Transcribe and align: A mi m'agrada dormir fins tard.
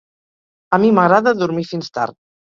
A 0.77 0.79
mi 0.85 0.89
m'agrada 0.99 1.35
dormir 1.43 1.67
fins 1.75 1.95
tard. 2.01 2.21